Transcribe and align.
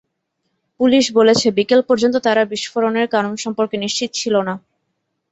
Police 0.79 1.05
বলেছে, 1.17 1.47
বিকেল 1.57 1.81
পর্যন্ত 1.89 2.15
তারা 2.25 2.41
বিস্ফোরণের 2.51 3.07
কারণ 3.13 3.33
সম্পর্কে 3.43 3.75
নিশ্চিত 3.77 4.09
ছিল 4.13 4.35
না। 4.47 4.53